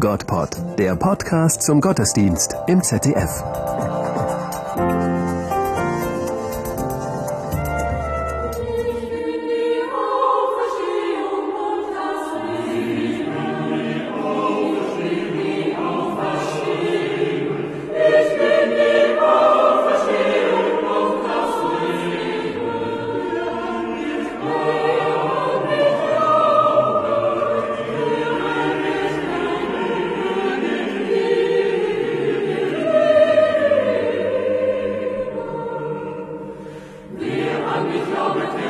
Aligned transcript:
Gottpod, 0.00 0.48
der 0.78 0.96
Podcast 0.96 1.62
zum 1.62 1.80
Gottesdienst 1.80 2.56
im 2.66 2.82
ZDF. 2.82 3.93
with 37.94 38.08
your 38.08 38.63